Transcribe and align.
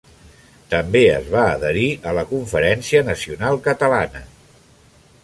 També 0.69 1.01
es 1.17 1.27
va 1.35 1.43
adherir 1.57 1.85
a 2.11 2.15
la 2.19 2.25
Conferència 2.31 3.05
Nacional 3.11 3.63
Catalana. 3.69 4.23